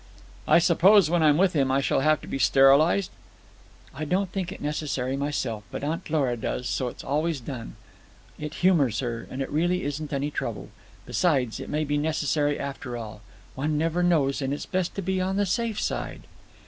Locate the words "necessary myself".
4.59-5.63